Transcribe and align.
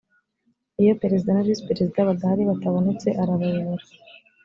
iyo 0.81 0.93
perezida 1.01 1.29
na 1.33 1.45
visi 1.45 1.67
perezida 1.69 2.07
badahari 2.09 2.41
batabonetse 2.51 3.07
arayobora 3.21 3.85